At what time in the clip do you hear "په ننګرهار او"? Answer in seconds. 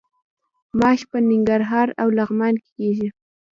1.11-2.07